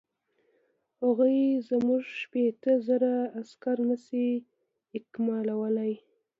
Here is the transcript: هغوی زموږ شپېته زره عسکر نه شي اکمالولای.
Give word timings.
هغوی 1.03 1.39
زموږ 1.69 2.01
شپېته 2.19 2.71
زره 2.87 3.11
عسکر 3.39 3.77
نه 3.89 3.97
شي 4.05 4.25
اکمالولای. 4.97 5.93